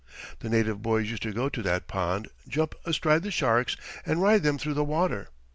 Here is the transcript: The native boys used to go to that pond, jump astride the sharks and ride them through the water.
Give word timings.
The 0.39 0.49
native 0.49 0.81
boys 0.81 1.11
used 1.11 1.21
to 1.21 1.31
go 1.31 1.47
to 1.47 1.61
that 1.61 1.87
pond, 1.87 2.29
jump 2.47 2.73
astride 2.85 3.21
the 3.21 3.29
sharks 3.29 3.77
and 4.03 4.19
ride 4.19 4.41
them 4.41 4.57
through 4.57 4.73
the 4.73 4.83
water. 4.83 5.29